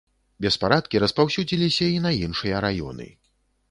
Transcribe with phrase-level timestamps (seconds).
[0.45, 3.07] Беспарадкі распаўсюдзіліся і на іншыя раёны.